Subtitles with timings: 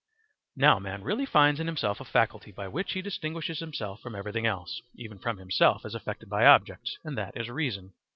[0.55, 4.47] Now man really finds in himself a faculty by which he distinguishes himself from everything
[4.47, 7.93] else, even from himself as affected by objects, and that is reason.